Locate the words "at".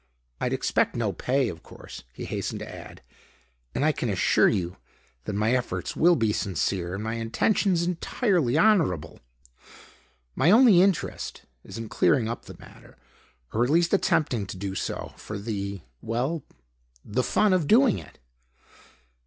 13.63-13.69